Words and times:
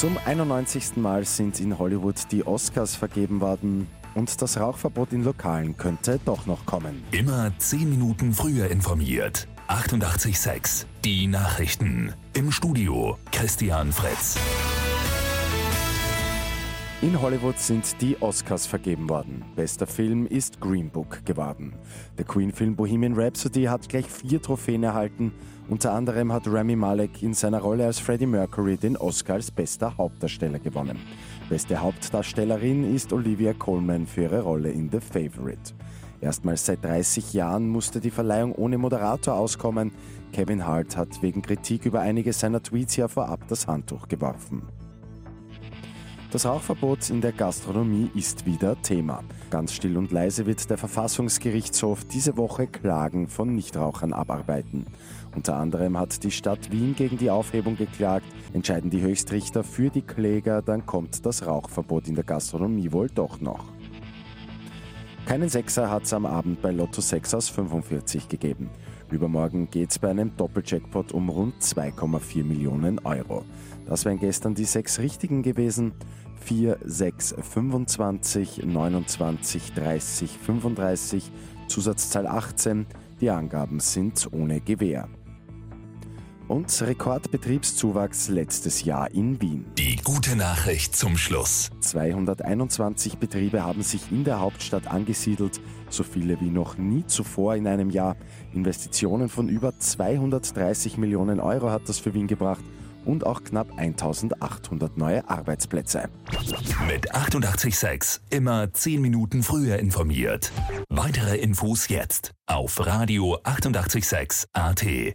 Zum 0.00 0.16
91. 0.24 0.96
Mal 0.96 1.26
sind 1.26 1.60
in 1.60 1.78
Hollywood 1.78 2.14
die 2.30 2.46
Oscars 2.46 2.96
vergeben 2.96 3.42
worden 3.42 3.86
und 4.14 4.40
das 4.40 4.58
Rauchverbot 4.58 5.12
in 5.12 5.24
Lokalen 5.24 5.76
könnte 5.76 6.18
doch 6.24 6.46
noch 6.46 6.64
kommen. 6.64 7.04
Immer 7.10 7.52
10 7.58 7.90
Minuten 7.90 8.32
früher 8.32 8.70
informiert. 8.70 9.46
88.6 9.68 10.86
Die 11.04 11.26
Nachrichten. 11.26 12.14
Im 12.32 12.50
Studio 12.50 13.18
Christian 13.30 13.92
Fritz. 13.92 14.38
In 17.02 17.18
Hollywood 17.22 17.58
sind 17.58 17.98
die 18.02 18.20
Oscars 18.20 18.66
vergeben 18.66 19.08
worden. 19.08 19.42
Bester 19.56 19.86
Film 19.86 20.26
ist 20.26 20.60
Green 20.60 20.90
Book 20.90 21.24
geworden. 21.24 21.72
Der 22.18 22.26
Queen-Film 22.26 22.76
Bohemian 22.76 23.14
Rhapsody 23.14 23.64
hat 23.64 23.88
gleich 23.88 24.04
vier 24.04 24.42
Trophäen 24.42 24.82
erhalten. 24.82 25.32
Unter 25.70 25.94
anderem 25.94 26.30
hat 26.30 26.42
Rami 26.46 26.76
Malek 26.76 27.22
in 27.22 27.32
seiner 27.32 27.60
Rolle 27.60 27.86
als 27.86 28.00
Freddie 28.00 28.26
Mercury 28.26 28.76
den 28.76 28.98
Oscar 28.98 29.36
als 29.36 29.50
bester 29.50 29.96
Hauptdarsteller 29.96 30.58
gewonnen. 30.58 30.98
Beste 31.48 31.80
Hauptdarstellerin 31.80 32.94
ist 32.94 33.14
Olivia 33.14 33.54
Colman 33.54 34.06
für 34.06 34.24
ihre 34.24 34.42
Rolle 34.42 34.70
in 34.70 34.90
The 34.90 35.00
Favorite. 35.00 35.72
Erstmals 36.20 36.66
seit 36.66 36.84
30 36.84 37.32
Jahren 37.32 37.66
musste 37.66 38.00
die 38.00 38.10
Verleihung 38.10 38.52
ohne 38.52 38.76
Moderator 38.76 39.36
auskommen. 39.36 39.92
Kevin 40.34 40.66
Hart 40.66 40.98
hat 40.98 41.22
wegen 41.22 41.40
Kritik 41.40 41.86
über 41.86 42.00
einige 42.00 42.34
seiner 42.34 42.62
Tweets 42.62 42.96
ja 42.96 43.08
vorab 43.08 43.48
das 43.48 43.66
Handtuch 43.66 44.06
geworfen. 44.06 44.64
Das 46.32 46.46
Rauchverbot 46.46 47.10
in 47.10 47.20
der 47.20 47.32
Gastronomie 47.32 48.08
ist 48.14 48.46
wieder 48.46 48.80
Thema. 48.82 49.24
Ganz 49.50 49.72
still 49.72 49.98
und 49.98 50.12
leise 50.12 50.46
wird 50.46 50.70
der 50.70 50.78
Verfassungsgerichtshof 50.78 52.04
diese 52.04 52.36
Woche 52.36 52.68
Klagen 52.68 53.26
von 53.26 53.52
Nichtrauchern 53.52 54.12
abarbeiten. 54.12 54.86
Unter 55.34 55.56
anderem 55.56 55.98
hat 55.98 56.22
die 56.22 56.30
Stadt 56.30 56.70
Wien 56.70 56.94
gegen 56.94 57.18
die 57.18 57.30
Aufhebung 57.30 57.76
geklagt. 57.76 58.26
Entscheiden 58.52 58.90
die 58.90 59.00
Höchstrichter 59.00 59.64
für 59.64 59.90
die 59.90 60.02
Kläger, 60.02 60.62
dann 60.62 60.86
kommt 60.86 61.26
das 61.26 61.48
Rauchverbot 61.48 62.06
in 62.06 62.14
der 62.14 62.22
Gastronomie 62.22 62.92
wohl 62.92 63.08
doch 63.08 63.40
noch. 63.40 63.64
Keinen 65.26 65.48
Sechser 65.48 65.90
hat 65.90 66.04
es 66.04 66.12
am 66.12 66.26
Abend 66.26 66.62
bei 66.62 66.70
Lotto 66.70 67.00
6 67.00 67.34
aus 67.34 67.48
45 67.48 68.28
gegeben. 68.28 68.70
Übermorgen 69.12 69.70
geht 69.70 69.90
es 69.90 69.98
bei 69.98 70.10
einem 70.10 70.36
Doppeljackpot 70.36 71.12
um 71.12 71.28
rund 71.28 71.54
2,4 71.60 72.44
Millionen 72.44 72.98
Euro. 73.00 73.44
Das 73.86 74.04
wären 74.04 74.18
gestern 74.18 74.54
die 74.54 74.64
sechs 74.64 74.98
richtigen 74.98 75.42
gewesen. 75.42 75.92
4, 76.40 76.78
6, 76.84 77.34
25, 77.40 78.64
29, 78.64 79.72
30, 79.74 80.30
35, 80.38 81.30
Zusatzzahl 81.68 82.26
18. 82.26 82.86
Die 83.20 83.30
Angaben 83.30 83.80
sind 83.80 84.28
ohne 84.32 84.60
Gewähr. 84.60 85.08
Und 86.50 86.82
Rekordbetriebszuwachs 86.82 88.28
letztes 88.28 88.82
Jahr 88.82 89.12
in 89.12 89.40
Wien. 89.40 89.66
Die 89.78 89.94
gute 90.02 90.34
Nachricht 90.34 90.96
zum 90.96 91.16
Schluss. 91.16 91.70
221 91.78 93.18
Betriebe 93.18 93.62
haben 93.62 93.84
sich 93.84 94.10
in 94.10 94.24
der 94.24 94.40
Hauptstadt 94.40 94.88
angesiedelt, 94.88 95.60
so 95.90 96.02
viele 96.02 96.40
wie 96.40 96.50
noch 96.50 96.76
nie 96.76 97.06
zuvor 97.06 97.54
in 97.54 97.68
einem 97.68 97.88
Jahr. 97.88 98.16
Investitionen 98.52 99.28
von 99.28 99.48
über 99.48 99.78
230 99.78 100.96
Millionen 100.96 101.38
Euro 101.38 101.70
hat 101.70 101.88
das 101.88 102.00
für 102.00 102.14
Wien 102.14 102.26
gebracht 102.26 102.64
und 103.04 103.24
auch 103.24 103.44
knapp 103.44 103.68
1800 103.78 104.98
neue 104.98 105.30
Arbeitsplätze. 105.30 106.08
Mit 106.88 107.14
886 107.14 108.22
immer 108.30 108.72
10 108.72 109.00
Minuten 109.00 109.44
früher 109.44 109.78
informiert. 109.78 110.50
Weitere 110.88 111.36
Infos 111.36 111.86
jetzt 111.86 112.32
auf 112.46 112.84
Radio 112.84 113.38
886 113.44 114.48
AT. 114.52 115.14